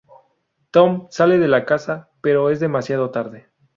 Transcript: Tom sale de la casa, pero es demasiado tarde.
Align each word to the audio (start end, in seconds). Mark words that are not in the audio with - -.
Tom 0.71 1.05
sale 1.11 1.37
de 1.37 1.47
la 1.47 1.63
casa, 1.63 2.09
pero 2.21 2.49
es 2.49 2.59
demasiado 2.59 3.11
tarde. 3.11 3.51